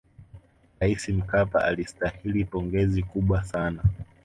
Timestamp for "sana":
3.43-3.83